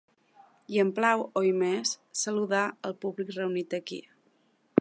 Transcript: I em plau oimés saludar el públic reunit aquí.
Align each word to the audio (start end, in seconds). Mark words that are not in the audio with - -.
I 0.75 0.79
em 0.83 0.93
plau 0.99 1.25
oimés 1.41 1.93
saludar 2.23 2.65
el 2.91 2.99
públic 3.05 3.33
reunit 3.39 3.81
aquí. 3.83 4.05